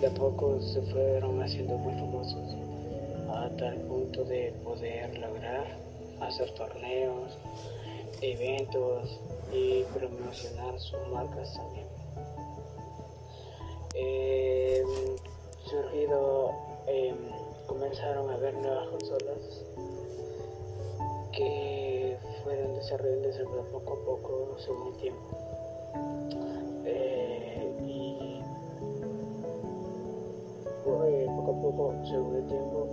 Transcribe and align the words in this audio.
de 0.00 0.06
a 0.06 0.10
poco 0.10 0.58
se 0.60 0.80
fueron 0.80 1.42
haciendo 1.42 1.76
muy 1.76 1.92
famosos 1.92 2.56
a 3.28 3.50
tal 3.58 3.76
punto 3.82 4.24
de 4.24 4.52
poder 4.64 5.18
lograr 5.18 5.66
hacer 6.20 6.50
torneos, 6.54 7.36
eventos 8.22 9.20
y 9.52 9.82
promocionar 9.94 10.78
sus 10.78 11.06
marcas 11.12 11.52
también. 11.54 11.86
Eh, 13.94 14.82
surgido, 15.66 16.52
eh, 16.86 17.14
comenzaron 17.66 18.30
a 18.30 18.34
haber 18.34 18.54
nuevas 18.54 18.88
consolas 18.88 19.64
que 21.32 22.16
fueron 22.42 22.74
desarrollándose 22.74 23.44
poco 23.44 23.92
a 23.92 24.04
poco 24.04 24.56
según 24.58 24.94
el 24.94 24.96
tiempo. 25.00 25.20
Eh, 26.86 27.19
poco 31.62 31.94
según 32.04 32.36
el 32.36 32.46
tiempo, 32.46 32.86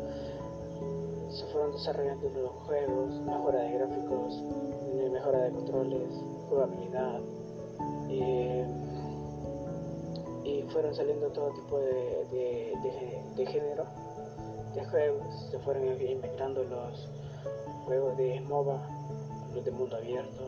se 1.29 1.45
fueron 1.47 1.71
desarrollando 1.71 2.29
nuevos 2.29 2.51
juegos, 2.65 3.19
mejora 3.21 3.59
de 3.61 3.71
gráficos, 3.73 4.43
eh, 4.93 5.09
mejora 5.11 5.39
de 5.39 5.51
controles, 5.51 6.09
jugabilidad. 6.49 7.19
eh, 8.09 8.65
y 10.43 10.61
fueron 10.69 10.95
saliendo 10.95 11.27
todo 11.27 11.49
tipo 11.51 11.77
de, 11.79 12.25
de, 12.31 12.73
de- 12.81 13.21
de 13.35 13.45
género 13.45 13.83
de 14.73 14.85
juegos. 14.85 15.47
Se 15.51 15.59
fueron 15.59 15.83
inventando 16.01 16.63
los 16.63 17.09
juegos 17.85 18.15
de 18.17 18.39
MOBA, 18.41 18.79
los 19.53 19.65
de 19.65 19.71
mundo 19.71 19.97
abierto, 19.97 20.43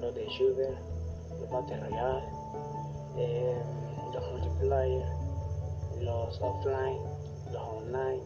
los 0.00 0.14
de 0.14 0.26
shooter, 0.26 0.74
los 1.40 1.50
Battle 1.50 1.78
Royale, 1.80 2.24
eh, 3.16 3.56
los 4.12 4.32
multiplayer, 4.32 5.06
los 6.00 6.40
offline, 6.42 6.98
los 7.52 7.62
online 7.62 8.22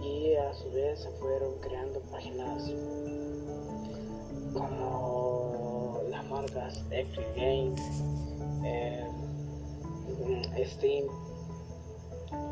y 0.00 0.34
a 0.34 0.52
su 0.54 0.70
vez 0.72 1.00
se 1.00 1.10
fueron 1.12 1.54
creando 1.60 2.00
páginas 2.10 2.70
como 4.52 6.00
las 6.10 6.24
marcas 6.26 6.84
Epic 6.90 7.26
Games, 7.36 7.80
eh, 8.64 9.06
Steam, 10.64 11.06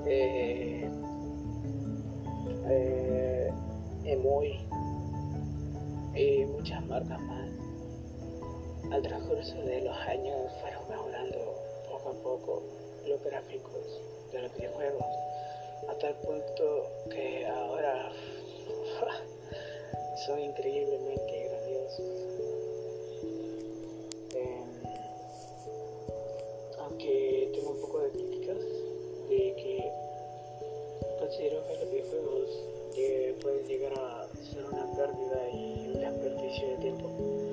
eh, 0.07 0.89
eh, 2.67 3.53
y 6.17 6.45
muchas 6.47 6.85
marcas 6.87 7.21
más. 7.21 7.51
Al 8.93 9.03
transcurso 9.03 9.57
de 9.63 9.81
los 9.81 9.97
años 9.97 10.53
fueron 10.61 10.89
mejorando 10.89 11.39
poco 11.91 12.09
a 12.11 12.23
poco 12.23 12.63
los 13.09 13.23
gráficos 13.25 14.01
de 14.33 14.43
los 14.43 14.55
videojuegos 14.55 15.05
a 15.89 15.95
tal 15.99 16.15
punto 16.17 16.91
que 17.11 17.47
ahora 17.47 18.13
son 20.27 20.41
increíblemente 20.41 21.49
grandiosos. 21.49 22.01
Em, 24.35 24.83
aunque 26.79 27.51
tengo 27.55 27.71
un 27.71 27.81
poco 27.81 28.01
de 28.01 28.11
críticas 28.11 28.59
de 29.29 29.55
que 29.57 29.91
considero 31.19 31.67
que 31.67 31.75
los 31.75 31.91
videojuegos 31.91 32.49
eh, 32.97 33.35
pueden 33.43 33.67
llegar 33.67 33.93
a 33.99 34.29
ser 34.53 34.65
una 34.65 34.87
pérdida 34.97 35.51
y 35.53 35.91
un 35.95 36.01
desperdicio 36.01 36.69
de 36.69 36.77
tiempo. 36.77 37.44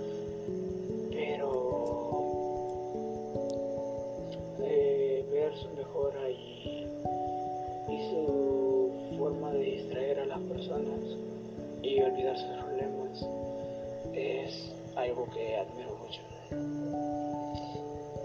Forma 9.31 9.51
de 9.53 9.59
distraer 9.59 10.19
a 10.19 10.25
las 10.25 10.39
personas 10.39 10.99
y 11.83 12.01
olvidar 12.01 12.37
sus 12.37 12.49
problemas 12.63 13.25
es 14.13 14.73
algo 14.97 15.25
que 15.33 15.55
admiro 15.55 15.97
mucho. 15.99 16.21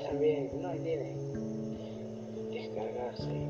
También 0.02 0.50
no 0.60 0.70
olviden 0.70 1.16
descargarse 2.50 3.46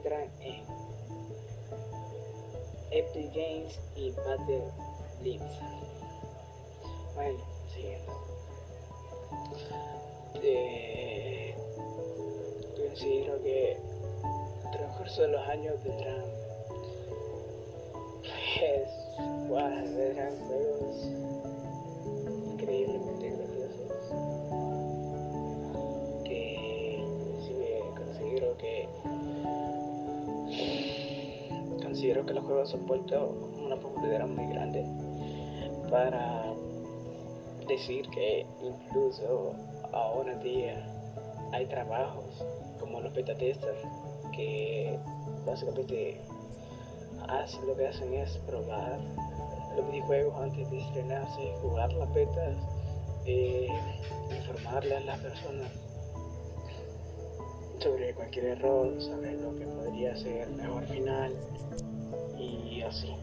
encuentran 0.00 0.30
en 0.40 0.64
Epic 2.90 3.34
Games 3.34 3.78
y 3.96 4.10
Battle 4.12 4.64
Leagues. 5.22 5.58
Bueno, 7.14 7.38
siguiendo. 7.74 8.12
Eh, 10.42 11.54
considero 12.76 13.42
que 13.42 13.72
el 13.72 14.70
transcurso 14.72 15.22
de 15.22 15.28
los 15.28 15.48
años 15.48 15.84
vendrán 15.84 16.24
pues, 18.58 19.48
wow, 19.48 19.60
juegos 20.48 20.96
increíblemente 22.52 23.09
vuelto 32.86 33.34
una 33.64 33.76
popularidad 33.76 34.26
muy 34.26 34.52
grande 34.52 34.84
para 35.90 36.44
decir 37.66 38.08
que 38.10 38.46
incluso 38.62 39.54
ahora 39.92 40.32
en 40.32 40.42
día 40.42 40.86
hay 41.52 41.66
trabajos 41.66 42.44
como 42.78 43.00
los 43.00 43.12
beta 43.14 43.36
testers 43.36 43.78
que 44.34 44.98
básicamente 45.46 46.20
hacen 47.28 47.66
lo 47.66 47.76
que 47.76 47.88
hacen 47.88 48.12
es 48.14 48.36
probar 48.38 48.98
los 49.76 49.90
videojuegos 49.90 50.34
antes 50.40 50.70
de 50.70 50.80
estrenarse, 50.80 51.54
jugar 51.62 51.92
las 51.92 52.12
betas, 52.12 52.56
eh, 53.24 53.68
informarle 54.36 54.96
a 54.96 55.00
las 55.00 55.18
personas 55.18 55.70
sobre 57.78 58.12
cualquier 58.14 58.44
error, 58.46 59.00
sobre 59.00 59.32
lo 59.40 59.54
que 59.56 59.64
podría 59.64 60.16
ser 60.16 60.48
mejor 60.50 60.84
final 60.86 61.32
así. 62.88 63.14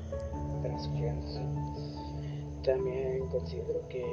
También 2.64 3.28
considero 3.30 3.88
que 3.88 4.04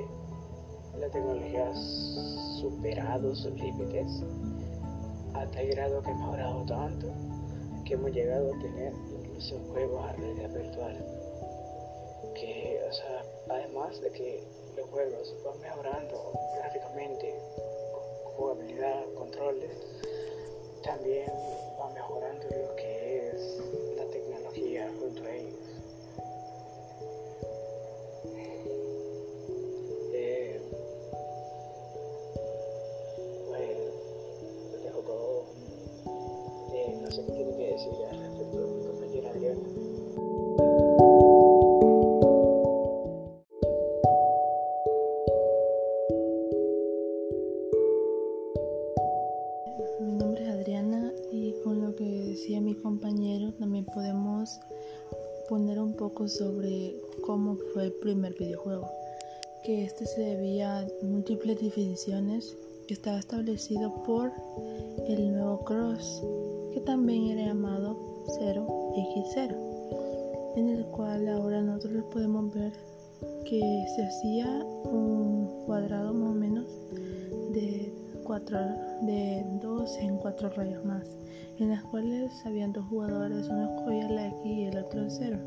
la 1.00 1.08
tecnología 1.10 1.68
ha 1.68 1.74
superado 2.60 3.34
sus 3.34 3.52
límites 3.54 4.22
a 5.34 5.44
tal 5.46 5.66
grado 5.66 6.02
que 6.02 6.10
ha 6.10 6.14
mejorado 6.14 6.64
tanto 6.66 7.08
que 7.84 7.94
hemos 7.94 8.12
llegado 8.12 8.54
a 8.54 8.58
tener 8.60 8.92
incluso 9.10 9.58
juegos 9.72 10.04
a 10.08 10.12
realidad 10.12 10.50
virtual. 10.50 11.04
Que, 12.34 12.80
o 12.88 12.92
sea, 12.92 13.24
además 13.50 14.00
de 14.00 14.10
que 14.12 14.42
los 14.76 14.88
juegos 14.90 15.34
van 15.44 15.60
mejorando 15.60 16.32
gráficamente, 16.56 17.34
jugabilidad, 18.36 19.04
controles, 19.16 19.70
también 20.82 21.30
va 21.78 21.90
mejorando 21.90 22.44
lo 22.44 22.76
que 22.76 22.93
Mi. 37.26 37.44
Mi 50.00 50.12
nombre 50.16 50.42
es 50.42 50.48
Adriana 50.50 51.12
y 51.32 51.54
con 51.62 51.80
lo 51.80 51.94
que 51.94 52.04
decía 52.04 52.60
mi 52.60 52.74
compañero 52.74 53.52
también 53.54 53.86
podemos 53.86 54.60
poner 55.48 55.78
un 55.80 55.94
poco 55.94 56.28
sobre 56.28 56.94
cómo 57.22 57.56
fue 57.72 57.84
el 57.84 57.92
primer 57.92 58.34
videojuego, 58.34 58.90
que 59.64 59.84
este 59.84 60.06
se 60.06 60.20
debía 60.20 60.80
a 60.80 60.86
múltiples 61.02 61.60
definiciones 61.60 62.56
que 62.86 62.94
estaba 62.94 63.18
establecido 63.18 64.02
por 64.04 64.30
el 65.08 65.32
nuevo 65.32 65.64
Cross, 65.64 66.22
que 66.74 66.80
también 66.80 67.38
era 67.38 67.46
llamado 67.46 67.96
0x0, 68.26 69.54
en 70.56 70.68
el 70.68 70.84
cual 70.86 71.28
ahora 71.28 71.62
nosotros 71.62 72.02
podemos 72.12 72.52
ver 72.52 72.72
que 73.48 73.86
se 73.94 74.04
hacía 74.04 74.46
un 74.84 75.64
cuadrado 75.66 76.12
más 76.12 76.30
o 76.30 76.34
menos 76.34 76.66
de 77.52 77.94
cuatro 78.24 78.58
de 79.02 79.44
dos 79.62 79.96
en 79.98 80.16
cuatro 80.16 80.50
rayas 80.50 80.84
más, 80.84 81.16
en 81.60 81.70
las 81.70 81.84
cuales 81.84 82.32
habían 82.44 82.72
dos 82.72 82.84
jugadores, 82.88 83.48
uno 83.48 83.76
escogía 83.76 84.08
la 84.08 84.26
X 84.28 84.40
y 84.44 84.64
el 84.64 84.78
otro 84.78 85.02
el 85.02 85.10
cero. 85.12 85.38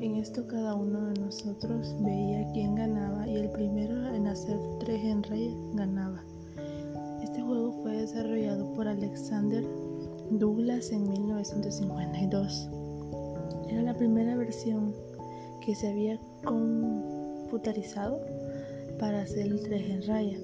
En 0.00 0.16
esto 0.16 0.46
cada 0.46 0.74
uno 0.74 1.06
de 1.06 1.18
nosotros 1.18 1.96
veía 2.00 2.46
quién 2.52 2.74
ganaba 2.74 3.26
y 3.26 3.36
el 3.36 3.48
primero 3.48 4.14
en 4.14 4.26
hacer 4.26 4.58
tres 4.80 5.02
en 5.02 5.22
raya 5.22 5.50
ganaba. 5.72 6.22
Este 7.22 7.40
juego 7.40 7.72
fue 7.82 7.96
desarrollado 7.96 8.70
por 8.74 8.86
Alexander 8.86 9.64
Douglas 10.30 10.90
en 10.92 11.08
1952. 11.08 12.68
Era 13.70 13.82
la 13.82 13.94
primera 13.94 14.36
versión 14.36 14.94
que 15.64 15.74
se 15.74 15.88
había 15.88 16.18
computarizado 16.44 18.20
para 18.98 19.22
hacer 19.22 19.46
el 19.46 19.60
3 19.60 19.90
en 19.90 20.06
raya 20.06 20.38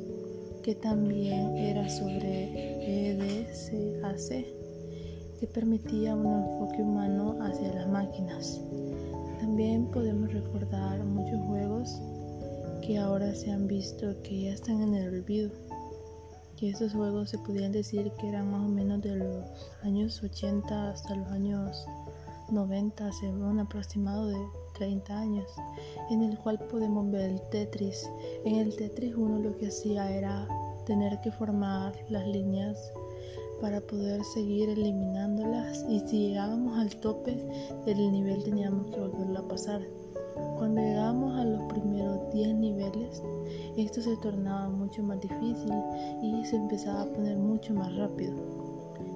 que 0.63 0.75
también 0.77 1.57
era 1.57 1.89
sobre 1.89 3.11
EDCAC, 3.11 4.47
que 5.41 5.47
permitía 5.49 6.15
un 6.15 6.45
enfoque 6.45 6.83
humano 6.83 7.37
hacia 7.41 7.75
las 7.75 7.89
máquinas. 7.89 8.61
También 9.41 9.87
podemos 9.87 10.33
recordar 10.33 11.03
muchos 11.05 11.41
juegos 11.49 12.01
que 12.87 12.97
ahora 12.97 13.35
se 13.35 13.51
han 13.51 13.67
visto 13.67 14.15
que 14.23 14.43
ya 14.43 14.53
están 14.53 14.83
en 14.83 14.95
el 14.95 15.09
olvido, 15.15 15.51
que 16.63 16.71
estos 16.71 16.93
juegos 16.93 17.31
se 17.31 17.39
podrían 17.39 17.73
decir 17.73 18.13
que 18.21 18.29
eran 18.29 18.49
más 18.53 18.61
o 18.61 18.69
menos 18.69 19.03
de 19.03 19.17
los 19.17 19.45
años 19.83 20.23
80 20.23 20.91
hasta 20.91 21.17
los 21.17 21.27
años 21.27 21.85
90, 22.53 23.13
según 23.15 23.43
un 23.43 23.59
aproximado 23.59 24.29
de 24.29 24.37
30 24.75 25.19
años, 25.19 25.51
en 26.09 26.23
el 26.23 26.39
cual 26.39 26.61
podemos 26.71 27.11
ver 27.11 27.31
el 27.31 27.41
Tetris. 27.51 28.09
En 28.45 28.55
el 28.55 28.77
Tetris 28.77 29.17
uno 29.17 29.41
lo 29.41 29.57
que 29.57 29.67
hacía 29.67 30.09
era 30.17 30.47
tener 30.87 31.21
que 31.21 31.33
formar 31.33 31.97
las 32.09 32.29
líneas 32.29 32.93
para 33.61 33.81
poder 33.81 34.23
seguir 34.23 34.69
eliminándolas 34.69 35.85
y 35.89 35.99
si 36.07 36.29
llegábamos 36.29 36.79
al 36.79 36.95
tope 36.95 37.45
del 37.87 38.13
nivel 38.13 38.45
teníamos 38.45 38.87
que 38.87 39.01
volverlo 39.01 39.41
a 39.41 39.49
pasar. 39.49 39.83
Cuando 40.57 40.81
llegábamos 40.81 41.39
a 41.39 41.45
los 41.45 41.63
primeros 41.73 42.19
10 42.33 42.55
niveles, 42.57 43.23
esto 43.77 44.01
se 44.01 44.17
tornaba 44.19 44.69
mucho 44.69 45.03
más 45.03 45.21
difícil 45.21 45.73
y 46.23 46.45
se 46.45 46.57
empezaba 46.57 47.03
a 47.03 47.07
poner 47.07 47.37
mucho 47.37 47.75
más 47.75 47.95
rápido 47.97 48.35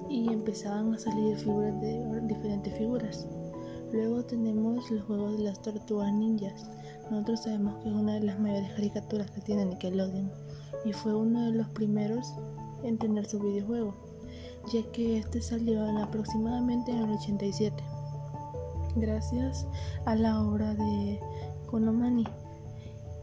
y 0.09 0.31
empezaban 0.31 0.93
a 0.93 0.99
salir 0.99 1.37
figuras 1.37 1.79
de 1.81 2.21
diferentes 2.23 2.77
figuras. 2.77 3.27
Luego 3.91 4.23
tenemos 4.23 4.89
los 4.91 5.03
juegos 5.05 5.37
de 5.37 5.43
las 5.45 5.61
tortugas 5.61 6.13
ninjas. 6.13 6.69
Nosotros 7.09 7.43
sabemos 7.43 7.75
que 7.81 7.89
es 7.89 7.95
una 7.95 8.15
de 8.15 8.21
las 8.21 8.39
mayores 8.39 8.73
caricaturas 8.73 9.31
que 9.31 9.41
tiene 9.41 9.65
Nickelodeon 9.65 10.29
y 10.83 10.93
fue 10.93 11.15
uno 11.15 11.45
de 11.45 11.51
los 11.57 11.69
primeros 11.69 12.33
en 12.83 12.97
tener 12.97 13.25
su 13.25 13.39
videojuego, 13.39 13.95
ya 14.71 14.83
que 14.91 15.17
este 15.17 15.41
salió 15.41 15.87
en 15.87 15.97
aproximadamente 15.97 16.91
en 16.91 16.97
el 16.97 17.11
87, 17.11 17.83
gracias 18.99 19.67
a 20.05 20.15
la 20.15 20.41
obra 20.41 20.73
de 20.73 21.19
Konomani, 21.67 22.25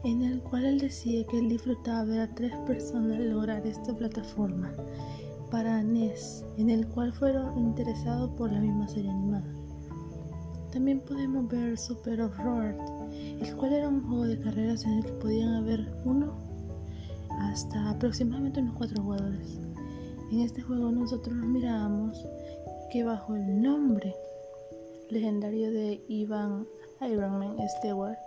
en 0.03 0.21
el 0.23 0.41
cual 0.41 0.65
él 0.65 0.79
decía 0.79 1.25
que 1.27 1.39
él 1.39 1.49
disfrutaba 1.49 2.03
ver 2.03 2.21
a 2.21 2.35
tres 2.35 2.53
personas 2.67 3.19
lograr 3.19 3.65
esta 3.65 3.93
plataforma 3.93 4.71
para 5.51 5.83
NES, 5.83 6.45
en 6.57 6.69
el 6.69 6.87
cual 6.87 7.13
fueron 7.13 7.57
interesados 7.57 8.31
por 8.31 8.51
la 8.51 8.59
misma 8.59 8.87
serie 8.87 9.09
animada. 9.09 9.53
También 10.71 10.99
podemos 10.99 11.47
ver 11.47 11.77
Super 11.77 12.21
Off-Road, 12.21 12.75
el 13.41 13.55
cual 13.55 13.73
era 13.73 13.87
un 13.87 14.01
juego 14.07 14.25
de 14.25 14.39
carreras 14.39 14.83
en 14.85 14.93
el 14.93 15.05
que 15.05 15.13
podían 15.13 15.53
haber 15.53 15.87
uno 16.03 16.33
hasta 17.39 17.89
aproximadamente 17.89 18.59
unos 18.59 18.75
cuatro 18.75 19.01
jugadores. 19.01 19.59
En 20.31 20.41
este 20.41 20.61
juego 20.61 20.91
nosotros 20.91 21.35
mirábamos 21.35 22.25
que 22.91 23.03
bajo 23.03 23.35
el 23.35 23.61
nombre 23.61 24.15
legendario 25.09 25.71
de 25.71 26.01
Ivan 26.07 26.67
Ironman 27.01 27.57
Stewart 27.77 28.17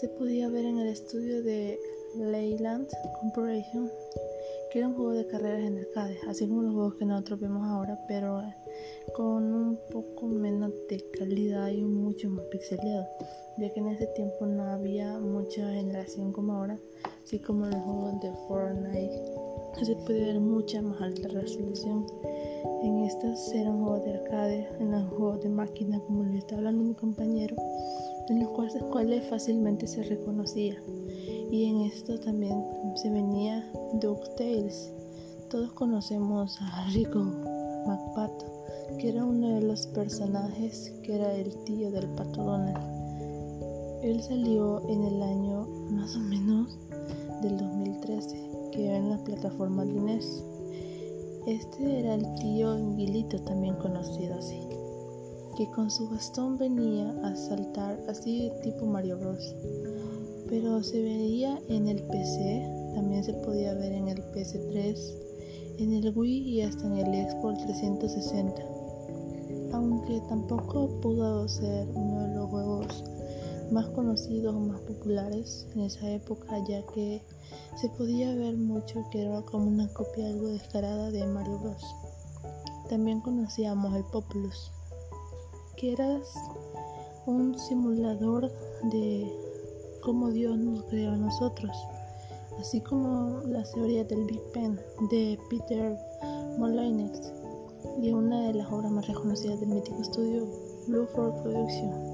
se 0.00 0.08
podía 0.08 0.48
ver 0.48 0.64
en 0.64 0.78
el 0.78 0.88
estudio 0.88 1.42
de 1.42 1.78
Leyland 2.16 2.88
Corporation 3.20 3.90
que 4.70 4.78
era 4.80 4.88
un 4.88 4.94
juego 4.94 5.12
de 5.12 5.26
carreras 5.26 5.60
en 5.60 5.78
arcade, 5.78 6.18
así 6.28 6.46
como 6.46 6.62
los 6.62 6.74
juegos 6.74 6.94
que 6.96 7.04
nosotros 7.04 7.40
vemos 7.40 7.66
ahora, 7.66 7.98
pero 8.08 8.42
con 9.14 9.54
un 9.54 9.78
poco 9.90 10.26
menos 10.26 10.72
de 10.88 11.02
calidad 11.16 11.68
y 11.68 11.82
mucho 11.82 12.28
más 12.28 12.44
pixelado, 12.46 13.06
ya 13.58 13.72
que 13.72 13.80
en 13.80 13.88
ese 13.88 14.06
tiempo 14.08 14.44
no 14.46 14.64
había 14.64 15.18
mucha 15.18 15.70
generación 15.72 16.32
como 16.32 16.54
ahora, 16.54 16.78
así 17.24 17.38
como 17.38 17.66
los 17.66 17.76
juegos 17.76 18.20
de 18.20 18.32
Fortnite, 18.48 19.84
se 19.84 19.96
puede 20.04 20.24
ver 20.24 20.40
mucha 20.40 20.82
más 20.82 21.00
alta 21.00 21.28
resolución. 21.28 22.06
En 22.86 23.00
estos 23.00 23.52
eran 23.52 23.82
juegos 23.82 24.04
de 24.04 24.14
arcade, 24.14 24.68
en 24.78 24.92
los 24.92 25.08
juegos 25.08 25.42
de 25.42 25.48
máquina, 25.48 25.98
como 26.06 26.22
le 26.22 26.38
está 26.38 26.54
hablando 26.54 26.84
mi 26.84 26.94
compañero, 26.94 27.56
en 28.28 28.38
los 28.38 28.50
cuales, 28.50 28.80
cuales 28.92 29.28
fácilmente 29.28 29.88
se 29.88 30.04
reconocía. 30.04 30.80
Y 31.50 31.64
en 31.64 31.80
esto 31.80 32.16
también 32.20 32.64
se 32.94 33.10
venía 33.10 33.68
DuckTales. 33.94 34.92
Todos 35.50 35.72
conocemos 35.72 36.56
a 36.60 36.88
Rico 36.90 37.24
McPato, 37.88 38.46
que 39.00 39.08
era 39.08 39.24
uno 39.24 39.56
de 39.56 39.62
los 39.62 39.88
personajes 39.88 40.92
que 41.02 41.16
era 41.16 41.34
el 41.34 41.56
tío 41.64 41.90
del 41.90 42.08
pato 42.10 42.44
Donald. 42.44 42.78
Él 44.04 44.22
salió 44.22 44.88
en 44.88 45.02
el 45.02 45.22
año 45.22 45.66
más 45.90 46.14
o 46.14 46.20
menos 46.20 46.78
del 47.42 47.58
2013, 47.58 48.70
que 48.70 48.86
era 48.86 48.98
en 48.98 49.10
la 49.10 49.18
plataforma 49.24 49.84
de 49.84 49.94
NES. 49.94 50.44
Este 51.46 52.00
era 52.00 52.14
el 52.14 52.34
tío 52.40 52.72
Anguilito, 52.72 53.40
también 53.42 53.76
conocido 53.76 54.34
así, 54.34 54.58
que 55.56 55.70
con 55.70 55.92
su 55.92 56.08
bastón 56.08 56.58
venía 56.58 57.08
a 57.22 57.36
saltar 57.36 58.00
así 58.08 58.50
tipo 58.64 58.84
Mario 58.84 59.16
Bros. 59.16 59.54
Pero 60.48 60.82
se 60.82 61.00
veía 61.00 61.56
en 61.68 61.86
el 61.86 62.02
PC, 62.02 62.68
también 62.96 63.22
se 63.22 63.32
podía 63.32 63.74
ver 63.74 63.92
en 63.92 64.08
el 64.08 64.24
PS3, 64.32 65.14
en 65.78 65.92
el 65.92 66.18
Wii 66.18 66.48
y 66.48 66.62
hasta 66.62 66.84
en 66.84 66.96
el 66.98 67.30
Xbox 67.30 67.64
360. 67.64 68.62
Aunque 69.72 70.20
tampoco 70.28 70.88
pudo 71.00 71.46
ser 71.46 71.86
más 73.70 73.86
conocidos 73.88 74.54
o 74.54 74.60
más 74.60 74.80
populares 74.80 75.66
en 75.74 75.82
esa 75.82 76.10
época, 76.10 76.58
ya 76.68 76.84
que 76.94 77.22
se 77.80 77.88
podía 77.90 78.34
ver 78.34 78.56
mucho 78.56 79.04
que 79.10 79.22
era 79.22 79.42
como 79.42 79.66
una 79.66 79.88
copia 79.92 80.26
algo 80.28 80.48
descarada 80.48 81.10
de 81.10 81.26
Mario 81.26 81.58
Bros. 81.58 81.84
También 82.88 83.20
conocíamos 83.20 83.94
el 83.94 84.04
Populus, 84.04 84.70
que 85.76 85.92
era 85.92 86.20
un 87.26 87.58
simulador 87.58 88.50
de 88.84 89.32
cómo 90.02 90.30
Dios 90.30 90.56
nos 90.56 90.84
creó 90.84 91.12
a 91.12 91.16
nosotros, 91.16 91.76
así 92.60 92.80
como 92.80 93.40
la 93.46 93.64
teoría 93.64 94.04
del 94.04 94.24
Big 94.24 94.40
Bang 94.54 94.78
de 95.10 95.38
Peter 95.50 95.98
Molyneux 96.58 97.32
y 98.00 98.10
una 98.12 98.46
de 98.46 98.54
las 98.54 98.70
obras 98.70 98.92
más 98.92 99.06
reconocidas 99.08 99.60
del 99.60 99.70
mítico 99.70 100.00
estudio 100.00 100.46
Blue 100.86 101.06
for 101.06 101.32
Production. 101.42 102.05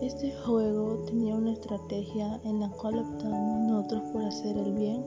Este 0.00 0.32
juego 0.32 1.04
tenía 1.04 1.34
una 1.34 1.52
estrategia 1.52 2.40
en 2.44 2.60
la 2.60 2.70
cual 2.70 3.00
optamos 3.00 3.68
nosotros 3.68 4.02
por 4.12 4.24
hacer 4.24 4.56
el 4.56 4.72
bien 4.72 5.04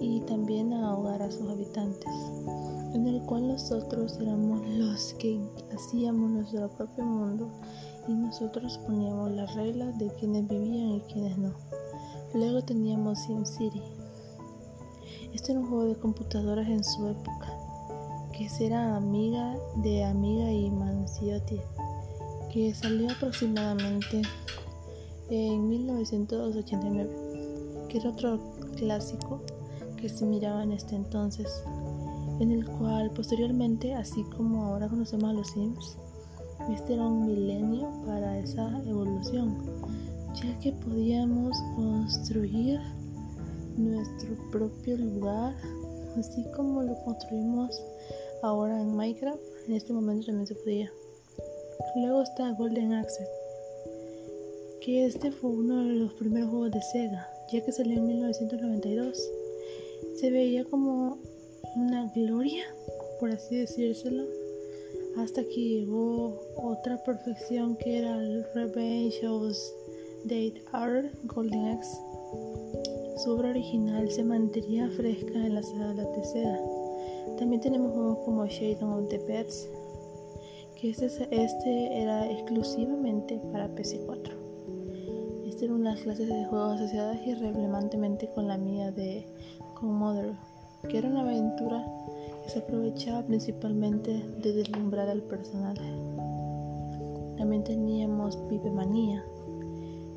y 0.00 0.20
también 0.20 0.72
ahogar 0.72 1.20
a 1.22 1.30
sus 1.30 1.50
habitantes, 1.50 2.12
en 2.94 3.08
el 3.08 3.20
cual 3.22 3.48
nosotros 3.48 4.16
éramos 4.20 4.64
los 4.68 5.14
que 5.14 5.40
hacíamos 5.74 6.30
nuestro 6.30 6.68
propio 6.70 7.04
mundo 7.04 7.50
y 8.06 8.12
nosotros 8.12 8.78
poníamos 8.86 9.32
las 9.32 9.56
reglas 9.56 9.98
de 9.98 10.08
quienes 10.14 10.46
vivían 10.46 10.90
y 10.90 11.00
quienes 11.12 11.36
no. 11.36 11.52
Luego 12.32 12.62
teníamos 12.62 13.18
SimCity. 13.20 13.82
Este 15.34 15.50
era 15.50 15.60
un 15.60 15.68
juego 15.68 15.86
de 15.86 15.96
computadoras 15.96 16.68
en 16.68 16.84
su 16.84 17.08
época, 17.08 17.58
que 18.32 18.48
era 18.64 18.94
amiga 18.94 19.56
de 19.82 20.04
Amiga 20.04 20.52
y 20.52 20.70
Manciotti, 20.70 21.60
que 22.52 22.74
salió 22.74 23.10
aproximadamente 23.10 24.22
en 25.30 25.68
1989, 25.68 27.10
que 27.88 27.98
era 27.98 28.10
otro 28.10 28.38
clásico 28.76 29.40
que 29.96 30.08
se 30.08 30.26
miraba 30.26 30.62
en 30.62 30.72
este 30.72 30.94
entonces, 30.94 31.64
en 32.40 32.50
el 32.50 32.66
cual 32.66 33.10
posteriormente, 33.12 33.94
así 33.94 34.22
como 34.36 34.64
ahora 34.64 34.88
conocemos 34.88 35.30
a 35.30 35.32
los 35.32 35.48
Sims, 35.48 35.96
este 36.70 36.94
era 36.94 37.06
un 37.06 37.26
milenio 37.26 37.88
para 38.06 38.38
esa 38.38 38.82
evolución, 38.86 39.56
ya 40.34 40.58
que 40.60 40.72
podíamos 40.72 41.56
construir 41.74 42.80
nuestro 43.76 44.36
propio 44.50 44.98
lugar, 44.98 45.54
así 46.18 46.44
como 46.54 46.82
lo 46.82 46.94
construimos 47.04 47.82
ahora 48.42 48.80
en 48.80 48.94
Minecraft, 48.94 49.40
en 49.68 49.74
este 49.74 49.92
momento 49.92 50.26
también 50.26 50.46
se 50.46 50.54
podía. 50.56 50.90
Luego 51.94 52.22
está 52.22 52.50
Golden 52.52 52.94
Axe, 52.94 53.28
que 54.80 55.04
este 55.04 55.30
fue 55.30 55.50
uno 55.50 55.84
de 55.84 55.94
los 55.94 56.14
primeros 56.14 56.48
juegos 56.48 56.70
de 56.70 56.80
Sega, 56.80 57.28
ya 57.52 57.62
que 57.62 57.70
salió 57.70 57.98
en 57.98 58.06
1992. 58.06 59.30
Se 60.18 60.30
veía 60.30 60.64
como 60.64 61.18
una 61.76 62.10
gloria, 62.14 62.64
por 63.20 63.30
así 63.30 63.56
decírselo, 63.56 64.24
hasta 65.18 65.42
que 65.44 65.60
llegó 65.60 66.40
otra 66.56 66.96
perfección 67.04 67.76
que 67.76 67.98
era 67.98 68.18
Revenge 68.54 69.26
of 69.26 69.54
Date 70.24 70.62
Art 70.72 71.12
Golden 71.24 71.66
Axe. 71.66 71.98
Su 73.18 73.32
obra 73.32 73.50
original 73.50 74.10
se 74.10 74.24
mantendría 74.24 74.88
fresca 74.88 75.46
en 75.46 75.56
la 75.56 75.62
sala 75.62 75.92
de 75.92 76.06
tercera. 76.06 76.58
También 77.38 77.60
tenemos 77.60 77.92
juegos 77.92 78.18
como 78.24 78.46
Shadow 78.46 79.02
of 79.02 79.08
the 79.10 79.18
Pets, 79.18 79.68
que 80.82 80.90
este, 80.90 81.06
este 81.30 82.02
era 82.02 82.28
exclusivamente 82.28 83.40
para 83.52 83.72
PC4. 83.72 84.32
Este 85.46 85.66
era 85.66 85.74
una 85.74 85.90
de 85.90 85.94
las 85.94 86.02
clases 86.02 86.28
de 86.28 86.44
juegos 86.46 86.80
asociadas 86.80 87.24
irrelevablemente 87.24 88.28
con 88.34 88.48
la 88.48 88.58
mía 88.58 88.90
de 88.90 89.24
Mother, 89.80 90.34
que 90.88 90.98
era 90.98 91.08
una 91.08 91.20
aventura 91.20 91.86
que 92.42 92.50
se 92.50 92.58
aprovechaba 92.58 93.22
principalmente 93.22 94.24
de 94.42 94.52
deslumbrar 94.52 95.08
al 95.08 95.22
personal. 95.22 95.76
También 97.38 97.62
teníamos 97.62 98.36
Pipe 98.48 98.70
Manía, 98.72 99.24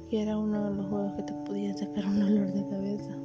que 0.09 0.23
era 0.23 0.35
uno 0.35 0.67
de 0.67 0.77
los 0.77 0.87
juegos 0.87 1.13
que 1.13 1.23
te 1.23 1.33
podía 1.45 1.77
sacar 1.77 2.07
un 2.07 2.23
olor 2.23 2.51
de 2.51 2.67
cabeza. 2.67 3.15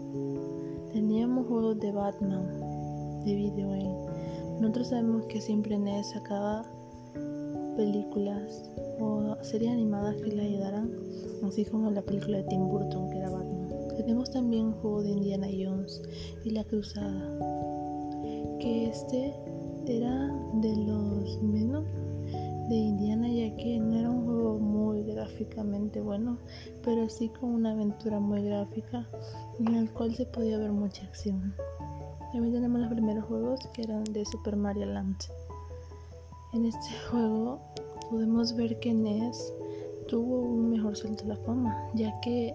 Teníamos 0.92 1.47
juegos 1.47 1.80
de 1.80 1.90
Batman, 1.90 3.25
de 3.25 3.35
video 3.35 3.70
game. 3.70 4.61
Nosotros 4.61 4.88
sabemos 4.88 5.25
que 5.25 5.40
siempre 5.40 5.78
NES 5.78 6.11
sacaba 6.11 6.66
películas 7.77 8.71
o 8.99 9.37
series 9.43 9.73
animadas 9.73 10.17
que 10.17 10.33
le 10.33 10.43
ayudaran, 10.43 10.91
así 11.47 11.65
como 11.65 11.91
la 11.91 12.03
película 12.03 12.39
de 12.39 12.45
Tim 12.45 12.69
Burton 12.69 13.11
que 13.11 13.19
era 13.19 13.31
Batman. 13.31 13.69
Tenemos 13.97 14.31
también 14.31 14.67
un 14.67 14.73
juego 14.75 15.03
de 15.03 15.11
Indiana 15.11 15.47
Jones 15.47 16.03
y 16.45 16.50
La 16.50 16.65
Cruzada, 16.65 17.39
que 18.59 18.89
este 18.89 19.35
era 19.87 20.33
de 20.61 20.77
los 20.77 21.43
menos 21.43 21.85
de 22.69 22.77
Indiana 22.77 23.29
ya 23.29 23.57
que 23.57 23.79
no 23.81 23.99
era 23.99 24.11
un 24.11 24.25
juego 24.25 24.59
muy 24.59 25.03
gráficamente 25.03 26.00
bueno, 26.00 26.39
pero 26.85 27.09
sí 27.09 27.29
con 27.29 27.50
una 27.50 27.73
aventura 27.73 28.21
muy 28.21 28.45
gráfica 28.45 29.09
en 29.59 29.75
el 29.75 29.91
cual 29.91 30.15
se 30.15 30.27
podía 30.27 30.59
ver 30.59 30.71
mucha 30.71 31.05
acción. 31.05 31.53
También 32.33 32.55
tenemos 32.55 32.81
los 32.81 32.91
primeros 32.91 33.25
juegos 33.25 33.61
que 33.75 33.83
eran 33.83 34.05
de 34.05 34.25
Super 34.25 34.55
Mario 34.55 34.87
Land. 34.87 35.17
En 36.52 36.64
este 36.64 36.88
juego 37.09 37.61
podemos 38.11 38.57
ver 38.57 38.80
que 38.80 38.92
NES 38.92 39.52
tuvo 40.09 40.40
un 40.40 40.71
mejor 40.71 40.97
salto 40.97 41.23
a 41.25 41.28
la 41.28 41.37
fama, 41.37 41.88
ya 41.95 42.12
que 42.23 42.52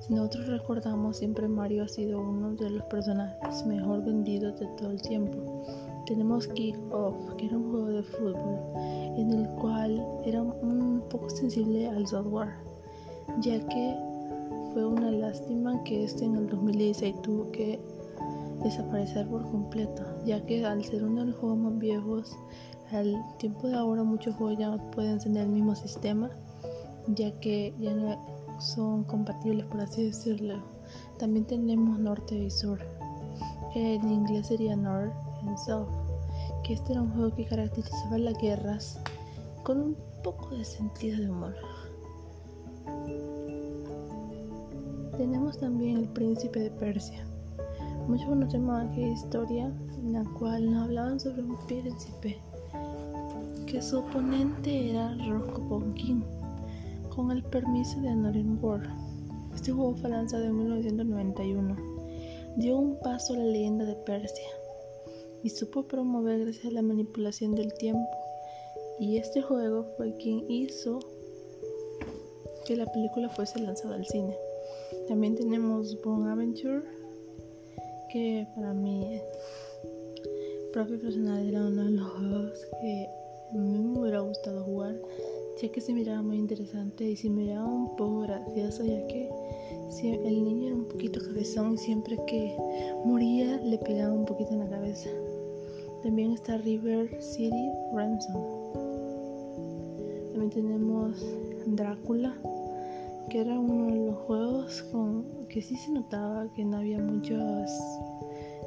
si 0.00 0.12
nosotros 0.12 0.48
recordamos, 0.48 1.16
siempre 1.16 1.48
Mario 1.48 1.84
ha 1.84 1.88
sido 1.88 2.20
uno 2.20 2.54
de 2.56 2.68
los 2.68 2.82
personajes 2.84 3.64
mejor 3.64 4.04
vendidos 4.04 4.60
de 4.60 4.66
todo 4.76 4.90
el 4.90 5.00
tiempo. 5.00 5.64
Tenemos 6.06 6.46
Kick 6.48 6.76
Off, 6.92 7.16
que 7.38 7.46
era 7.46 7.56
un 7.56 7.70
juego 7.70 7.86
de 7.86 8.02
fútbol, 8.02 8.58
en 9.16 9.32
el 9.32 9.48
cual 9.60 10.06
era 10.26 10.42
un 10.42 11.02
poco 11.08 11.30
sensible 11.30 11.88
al 11.88 12.06
software, 12.06 12.52
ya 13.40 13.66
que 13.66 13.96
fue 14.74 14.84
una 14.84 15.10
lástima 15.10 15.82
que 15.84 16.04
este 16.04 16.26
en 16.26 16.36
el 16.36 16.48
2016 16.48 17.22
tuvo 17.22 17.50
que 17.50 17.80
desaparecer 18.62 19.26
por 19.28 19.42
completo, 19.50 20.02
ya 20.26 20.44
que 20.44 20.66
al 20.66 20.84
ser 20.84 21.02
uno 21.04 21.22
de 21.22 21.26
los 21.28 21.36
juegos 21.36 21.58
más 21.58 21.78
viejos, 21.78 22.36
al 22.92 23.16
tiempo 23.38 23.68
de 23.68 23.76
ahora 23.76 24.02
muchos 24.02 24.34
juegos 24.36 24.58
ya 24.58 24.76
pueden 24.90 25.18
tener 25.18 25.44
el 25.44 25.50
mismo 25.50 25.74
sistema, 25.74 26.30
ya 27.08 27.32
que 27.40 27.74
ya 27.78 27.94
no 27.94 28.16
son 28.60 29.04
compatibles, 29.04 29.66
por 29.66 29.80
así 29.80 30.04
decirlo. 30.04 30.62
También 31.18 31.46
tenemos 31.46 31.98
norte 31.98 32.34
y 32.34 32.50
sur, 32.50 32.78
que 33.72 33.94
en 33.94 34.10
inglés 34.10 34.48
sería 34.48 34.76
North 34.76 35.12
and 35.42 35.58
South, 35.58 35.88
que 36.64 36.74
este 36.74 36.92
era 36.92 37.02
un 37.02 37.10
juego 37.12 37.34
que 37.34 37.46
caracterizaba 37.46 38.18
las 38.18 38.38
guerras 38.38 39.00
con 39.62 39.80
un 39.80 39.96
poco 40.22 40.50
de 40.50 40.64
sentido 40.64 41.18
de 41.18 41.30
humor. 41.30 41.54
Tenemos 45.16 45.58
también 45.58 45.98
el 45.98 46.08
príncipe 46.08 46.60
de 46.60 46.70
Persia. 46.70 47.24
Muchos 48.08 48.26
conocemos 48.26 48.82
aquella 48.82 49.12
historia 49.12 49.72
en 49.98 50.12
la 50.12 50.24
cual 50.38 50.70
nos 50.70 50.84
hablaban 50.84 51.20
sobre 51.20 51.42
un 51.42 51.56
príncipe 51.66 52.40
que 53.72 53.80
su 53.80 54.00
oponente 54.00 54.90
era 54.90 55.16
Roscoe 55.26 55.66
Ponkin 55.66 56.22
con 57.08 57.30
el 57.30 57.42
permiso 57.42 57.98
de 58.02 58.10
World. 58.60 58.86
Este 59.54 59.72
juego 59.72 59.94
fue 59.94 60.10
lanzado 60.10 60.44
en 60.44 60.58
1991. 60.58 61.76
Dio 62.56 62.76
un 62.76 63.00
paso 63.00 63.32
a 63.32 63.38
la 63.38 63.44
leyenda 63.44 63.86
de 63.86 63.94
Persia 63.94 64.48
y 65.42 65.48
supo 65.48 65.84
promover 65.84 66.40
gracias 66.40 66.66
a 66.66 66.70
la 66.70 66.82
manipulación 66.82 67.54
del 67.54 67.72
tiempo. 67.72 68.10
Y 69.00 69.16
este 69.16 69.40
juego 69.40 69.86
fue 69.96 70.14
quien 70.18 70.44
hizo 70.50 70.98
que 72.66 72.76
la 72.76 72.84
película 72.92 73.30
fuese 73.30 73.58
lanzada 73.58 73.94
al 73.94 74.04
cine. 74.04 74.36
También 75.08 75.34
tenemos 75.34 75.98
Bone 76.02 76.30
Adventure, 76.30 76.82
que 78.12 78.46
para 78.54 78.74
mí, 78.74 79.18
propio 80.74 81.00
personal, 81.00 81.48
era 81.48 81.64
uno 81.64 81.84
de 81.84 81.90
los 81.92 82.10
juegos 82.10 82.66
que 82.82 83.21
a 83.52 83.58
mí 83.58 83.78
me 83.78 84.00
hubiera 84.00 84.20
gustado 84.20 84.64
jugar 84.64 84.96
ya 85.60 85.70
que 85.70 85.80
se 85.80 85.92
miraba 85.92 86.22
muy 86.22 86.38
interesante 86.38 87.04
y 87.04 87.16
se 87.16 87.28
miraba 87.28 87.66
un 87.66 87.94
poco 87.96 88.20
gracioso, 88.20 88.84
ya 88.84 89.06
que 89.06 89.30
el 90.02 90.44
niño 90.44 90.68
era 90.68 90.76
un 90.76 90.86
poquito 90.86 91.20
cabezón 91.20 91.74
y 91.74 91.78
siempre 91.78 92.18
que 92.26 92.56
moría 93.04 93.58
le 93.58 93.78
pegaba 93.78 94.12
un 94.12 94.24
poquito 94.24 94.52
en 94.52 94.60
la 94.60 94.68
cabeza. 94.68 95.10
También 96.02 96.32
está 96.32 96.56
River 96.58 97.22
City 97.22 97.70
Ransom. 97.94 98.42
También 100.32 100.50
tenemos 100.50 101.24
Drácula, 101.66 102.34
que 103.28 103.40
era 103.40 103.58
uno 103.58 103.86
de 103.86 104.06
los 104.06 104.18
juegos 104.20 104.82
con 104.90 105.24
que 105.48 105.62
sí 105.62 105.76
se 105.76 105.92
notaba 105.92 106.48
que 106.54 106.64
no 106.64 106.78
había 106.78 106.98
muchos 106.98 107.70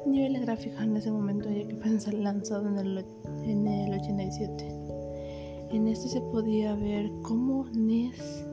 niveles 0.06 0.42
gráficos 0.42 0.80
en 0.82 0.96
ese 0.96 1.10
momento, 1.10 1.48
ya 1.50 1.66
que 1.66 1.74
fue 1.76 2.12
lanzado 2.12 2.68
en 2.68 2.78
el, 2.78 3.04
en 3.44 3.66
el 3.66 3.94
87. 3.94 4.68
En 5.72 5.88
este 5.88 6.08
se 6.08 6.20
podía 6.20 6.74
ver 6.74 7.10
cómo 7.22 7.66
NES 7.74 8.44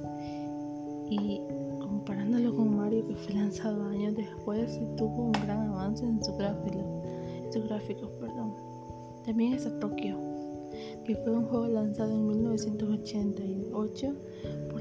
y 1.10 1.42
comparándolo 1.80 2.56
con 2.56 2.76
Mario 2.76 3.06
que 3.08 3.16
fue 3.16 3.36
lanzado 3.36 3.86
años 3.86 4.16
después 4.16 4.80
tuvo 4.98 5.26
un 5.26 5.32
gran 5.32 5.70
avance 5.70 6.04
en 6.04 6.24
su 6.24 6.36
gráfico, 6.36 7.04
en 7.44 7.54
sus 7.54 7.68
gráficos, 7.68 8.10
perdón. 8.20 8.56
También 9.26 9.54
está 9.54 9.78
Tokyo, 9.80 10.18
que 11.06 11.16
fue 11.18 11.32
un 11.32 11.46
juego 11.46 11.68
lanzado 11.68 12.12
en 12.12 12.28
1988 12.28 14.14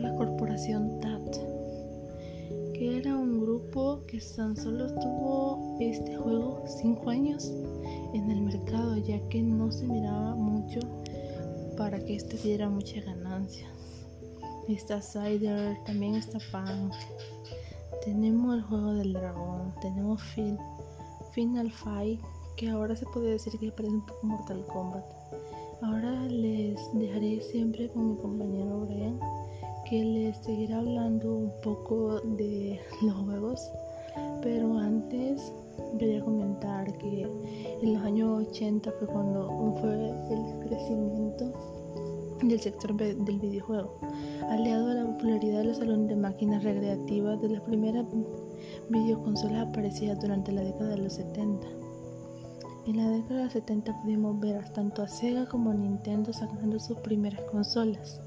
la 0.03 0.15
corporación 0.17 1.01
TAT, 1.01 1.37
que 2.75 2.99
era 2.99 3.17
un 3.17 3.41
grupo 3.41 4.01
que 4.07 4.21
tan 4.37 4.57
solo 4.57 4.93
tuvo 4.95 5.62
este 5.91 6.17
juego 6.17 6.63
5 6.67 7.11
años 7.11 7.53
en 8.13 8.31
el 8.31 8.41
mercado, 8.43 8.97
ya 8.97 9.19
que 9.29 9.43
no 9.43 9.73
se 9.73 9.87
miraba 9.87 10.35
mucho 10.35 10.81
para 11.77 11.99
que 11.99 12.17
este 12.17 12.37
diera 12.39 12.69
mucha 12.69 13.01
ganancia. 13.01 13.67
Está 14.69 15.01
Cider, 15.03 15.77
también 15.85 16.15
está 16.15 16.39
Punk. 16.51 16.93
Tenemos 18.05 18.57
el 18.57 18.63
juego 18.63 18.95
del 18.95 19.13
dragón, 19.13 19.75
tenemos 19.81 20.21
Final 21.33 21.71
Fight, 21.71 22.21
que 22.57 22.69
ahora 22.69 22.95
se 22.97 23.07
puede 23.07 23.33
decir 23.33 23.59
que 23.59 23.73
parece 23.73 23.95
un 23.95 24.07
poco 24.07 24.27
Mortal 24.27 24.65
Kombat. 24.67 25.05
Ahora 25.83 26.27
les 26.27 26.79
dejaré 26.95 27.41
siempre 27.41 27.89
con 27.89 28.11
mi 28.11 28.17
compañero 28.17 28.87
Brian, 28.87 29.19
que 29.89 30.05
les 30.05 30.37
seguirá 30.39 30.79
hablando 30.79 31.35
un 31.35 31.53
poco 31.63 32.21
de 32.21 32.81
los 33.03 33.15
juegos. 33.25 33.71
Pero 34.43 34.79
antes 34.79 35.53
quería 35.99 36.25
comentar 36.25 36.97
que 36.99 37.23
en 37.83 37.95
los 37.95 38.03
años 38.03 38.49
80 38.49 38.93
fue 38.99 39.09
cuando 39.09 39.75
fue 39.81 40.11
el 40.11 40.69
crecimiento 40.69 41.53
del 42.43 42.61
sector 42.61 42.95
del 42.97 43.39
videojuego, 43.39 43.95
aliado 44.49 44.91
a 44.91 44.95
la 44.95 45.07
popularidad 45.07 45.59
de 45.59 45.65
los 45.65 45.79
salones 45.79 46.09
de 46.09 46.17
máquinas 46.17 46.65
recreativas 46.65 47.41
de 47.41 47.49
las 47.51 47.61
primeras 47.63 48.07
videoconsolas 48.89 49.69
aparecidas 49.69 50.21
durante 50.21 50.53
la 50.53 50.63
década 50.63 50.91
de 50.91 50.99
los 50.99 51.13
70. 51.15 51.67
En 52.87 52.97
la 52.97 53.11
década 53.11 53.39
de 53.39 53.45
los 53.45 53.53
70 53.53 54.03
pudimos 54.03 54.41
ver 54.41 54.69
tanto 54.73 55.03
a 55.03 55.09
Sega 55.09 55.47
como 55.47 55.71
a 55.71 55.75
Nintendo 55.75 56.33
sacando 56.33 56.81
sus 56.81 56.99
primeras 56.99 57.41
consolas. 57.43 58.21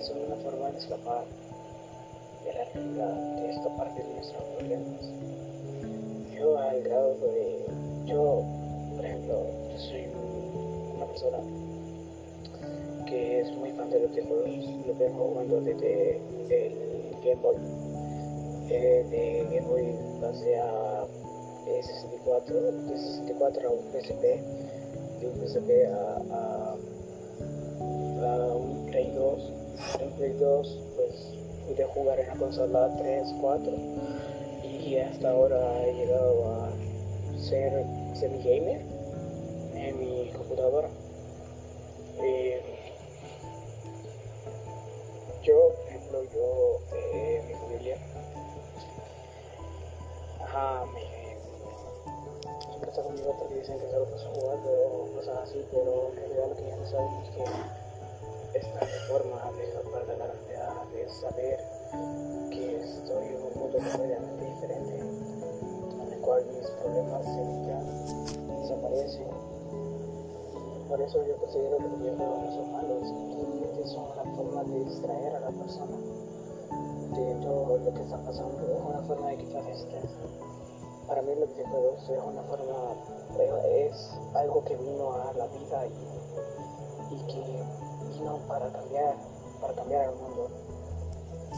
Son 0.00 0.18
una 0.26 0.36
forma 0.36 0.70
de 0.70 0.78
escapar 0.78 1.24
de 2.44 2.52
la 2.54 2.64
realidad, 2.72 3.36
de 3.36 3.50
escapar 3.50 3.94
de 3.94 4.04
nuestros 4.14 4.42
problemas. 4.56 5.00
Yo 6.34 6.58
al 6.58 6.82
grado 6.82 7.14
de, 7.18 7.66
yo, 8.06 8.42
por 8.96 9.04
ejemplo, 9.04 9.46
yo 9.72 9.78
soy 9.78 10.06
una 10.96 11.06
persona 11.06 11.38
que 13.06 13.40
es 13.40 13.52
muy 13.56 13.72
fan 13.72 13.90
de 13.90 14.00
los 14.00 14.10
videojuegos, 14.10 14.86
lo 14.86 14.94
vengo 14.94 15.28
jugando 15.28 15.60
desde 15.62 16.16
el 16.50 17.16
Game 17.24 17.42
Boy. 17.42 17.56
Eh, 18.70 19.06
de 19.10 19.56
Game 19.56 19.66
Boy 19.66 19.96
pasé 20.20 20.60
a 20.60 21.06
64, 21.82 22.60
de 22.60 22.98
64 22.98 23.68
a 23.68 23.72
un 23.72 23.84
PSP, 23.92 24.22
de 25.20 25.26
un 25.26 25.34
PSP 25.40 25.70
a, 25.86 26.18
a, 26.34 26.76
un 28.54 28.86
Play 28.86 29.10
2, 29.14 29.52
de 29.98 30.04
un 30.04 30.12
Play 30.12 30.32
2 30.32 30.78
pues 30.96 31.10
pude 31.66 31.84
jugar 31.84 32.20
en 32.20 32.28
la 32.28 32.34
consola 32.34 32.94
3, 32.98 33.28
4 33.40 33.72
y 34.62 34.96
hasta 34.98 35.30
ahora 35.30 35.86
he 35.86 35.92
llegado 35.94 36.50
a 36.52 36.70
ser 37.38 37.84
semi-gamer 38.14 38.80
en 39.74 39.98
mi 39.98 40.30
computadora. 40.32 40.88
Eh, 42.22 42.62
yo, 45.42 45.72
por 45.74 45.88
ejemplo, 45.88 46.24
yo, 46.34 46.78
eh, 47.14 47.42
mi 47.46 47.54
familia, 47.54 47.96
ajá, 50.42 50.84
me 50.86 51.08
conmigo 53.02 53.36
porque 53.38 53.54
dicen 53.56 53.78
que 53.78 53.90
solo 53.90 54.04
paso 54.06 54.28
jugando 54.34 54.70
o 54.70 55.12
cosas 55.14 55.38
así, 55.44 55.64
pero 55.70 56.08
en 56.10 56.16
realidad 56.16 56.48
lo 56.48 56.56
que 56.56 56.66
ellos 56.66 56.78
no 56.78 56.86
saben 56.86 57.14
es 57.22 57.30
que 57.30 57.44
forma 59.08 59.40
de 59.52 60.16
la 60.18 60.26
realidad, 60.26 60.84
de 60.92 61.08
saber 61.08 61.58
que 62.50 62.76
estoy 62.76 63.26
en 63.26 63.42
un 63.42 63.58
mundo 63.58 63.78
completamente 63.78 64.44
diferente, 64.44 64.98
en 64.98 66.12
el 66.12 66.20
cual 66.20 66.44
mis 66.46 66.66
problemas 66.82 67.24
ya 67.66 67.80
desaparecen. 68.60 69.28
Por 70.88 71.00
eso 71.00 71.24
yo 71.26 71.36
considero 71.38 71.78
que 71.78 71.82
los 71.84 71.98
videojuegos 72.00 72.38
no 72.38 72.50
son 72.52 72.72
malos, 72.72 73.08
simplemente 73.08 73.86
son 73.86 74.04
una 74.04 74.36
forma 74.36 74.64
de 74.64 74.84
distraer 74.84 75.36
a 75.36 75.40
la 75.40 75.50
persona 75.50 75.96
de 77.16 77.34
todo 77.42 77.78
lo 77.78 77.94
que 77.94 78.02
está 78.02 78.18
pasando, 78.18 78.60
es 78.60 78.82
una 78.84 79.02
forma 79.02 79.28
de 79.30 79.36
quitar 79.38 79.68
estrés 79.70 80.10
para 81.08 81.22
mí 81.22 81.34
los 81.40 81.48
videojuegos 81.56 82.02
es 82.10 82.22
una 82.22 82.42
forma, 82.42 82.92
es 83.72 84.10
algo 84.34 84.62
que 84.62 84.76
vino 84.76 85.10
a 85.14 85.32
la 85.32 85.46
vida 85.46 85.86
y, 85.86 87.14
y 87.14 87.26
que 87.26 87.62
vino 88.18 88.38
para 88.48 88.70
cambiar, 88.70 89.14
para 89.60 89.74
cambiar 89.74 90.08
el 90.08 90.16
mundo. 90.16 90.48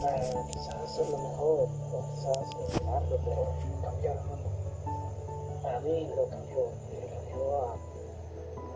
Para 0.01 0.47
quizás 0.47 0.75
hacerlo 0.75 1.17
mejor 1.17 1.67
o 1.93 2.01
quizás 2.11 2.37
eliminarlo, 2.55 3.17
pero 3.23 3.45
cambiar 3.81 4.17
el 4.17 4.23
mundo. 4.23 4.49
Para 5.61 5.79
mí 5.81 6.09
lo 6.15 6.27
cambió, 6.29 6.57
lo 6.57 7.07
cambió 7.15 7.61
a 7.61 7.75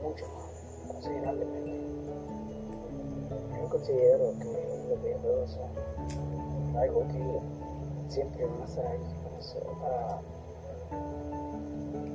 mucho 0.03 0.25
más, 0.27 0.93
considerablemente. 0.93 1.71
Yo 3.61 3.69
considero 3.69 4.33
que 4.39 4.85
los 4.89 5.01
videojuegos 5.01 5.51
son 5.51 6.77
algo 6.77 7.07
que 7.07 7.39
siempre 8.09 8.45
van 8.45 8.61
a 8.61 8.65
estar 8.65 8.85
ahí 8.85 8.99
para 9.81 10.21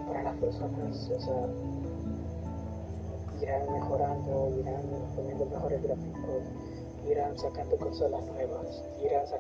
para 0.07 0.23
las 0.25 0.37
personas, 0.37 1.11
o 1.11 1.21
sea, 1.21 1.47
irán 3.43 3.73
mejorando, 3.73 4.53
irán 4.59 4.83
poniendo 5.17 5.47
mejores 5.47 5.83
gráficos, 5.83 6.43
irán 7.09 7.39
sacando 7.39 7.77
consolas 7.77 8.23
nuevas, 8.27 8.85
irán 9.03 9.27
sacando 9.27 9.40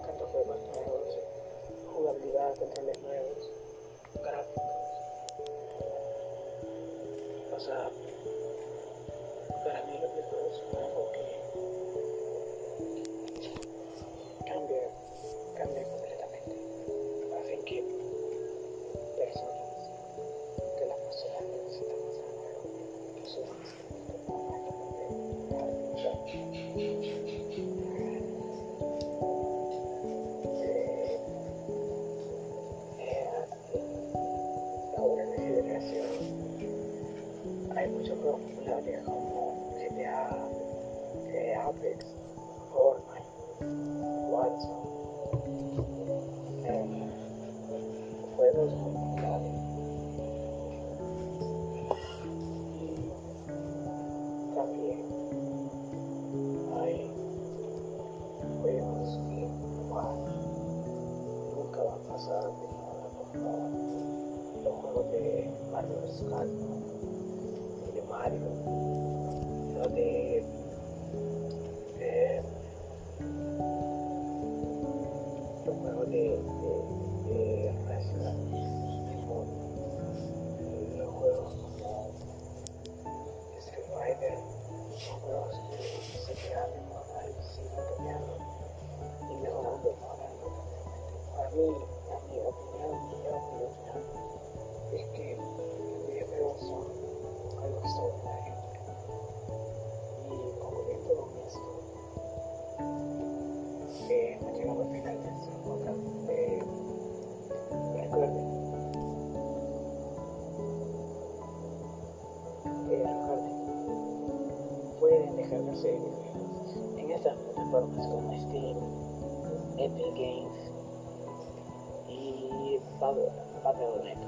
estado 123.00 123.30
parte 123.64 123.80
de 123.80 124.04
Neto. 124.04 124.26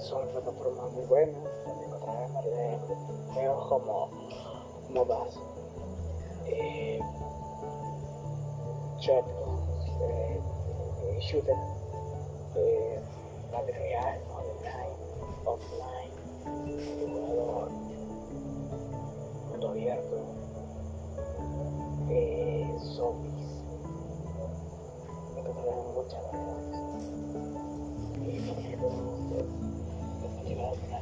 Son 0.00 0.26
plataformas 0.30 0.92
muy 0.92 1.04
buenas, 1.06 1.36
donde 1.64 1.84
encontrarás 1.84 2.44
de 2.44 2.78
juegos 3.32 3.68
como 3.68 4.08
MOBAs, 4.90 5.38
eh, 6.46 7.00
chat, 8.98 9.24
eh, 10.00 10.40
shooter, 11.20 11.54
eh, 12.56 13.00
material 13.52 14.20
online, 14.34 14.96
offline, 15.44 16.12
jugador, 17.06 17.70
mundo 19.48 19.68
abierto, 19.68 20.16
eh, 22.10 22.76
zombies. 22.96 23.62
Encontrarás 25.36 25.86
muchas 25.94 26.22
variedades. 26.24 26.81
Thank 30.62 30.76
you. 30.92 31.01